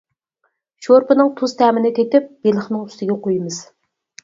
[0.85, 3.63] شورپىنىڭ تۇز تەمىنى تېتىپ بېلىقنىڭ ئۈستىگە قۇيىمىز.